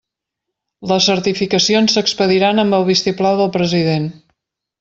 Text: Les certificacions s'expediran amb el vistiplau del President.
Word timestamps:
Les 0.91 1.09
certificacions 1.11 1.95
s'expediran 1.97 2.65
amb 2.65 2.79
el 2.81 2.89
vistiplau 2.91 3.41
del 3.43 3.55
President. 3.61 4.13